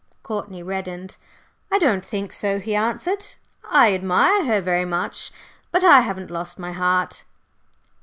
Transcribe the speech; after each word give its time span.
Courtney 0.23 0.63
reddened. 0.63 1.15
"I 1.71 1.77
don't 1.77 2.03
think 2.03 2.33
so," 2.33 2.57
he 2.57 2.73
answered; 2.75 3.23
"I 3.69 3.93
admire 3.93 4.45
her 4.45 4.59
very 4.59 4.83
much, 4.83 5.31
but 5.71 5.83
I 5.83 5.99
haven't 6.01 6.31
lost 6.31 6.57
my 6.57 6.71
heart. 6.71 7.23